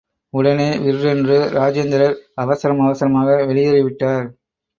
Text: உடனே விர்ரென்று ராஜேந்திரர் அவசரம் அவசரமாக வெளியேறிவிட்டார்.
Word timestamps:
உடனே 0.33 0.69
விர்ரென்று 0.77 1.37
ராஜேந்திரர் 1.51 2.15
அவசரம் 2.35 2.79
அவசரமாக 2.79 3.37
வெளியேறிவிட்டார். 3.45 4.27